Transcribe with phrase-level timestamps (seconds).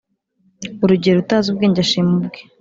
[0.83, 2.39] Urugero: Utazi ubwenge ashima ubwe.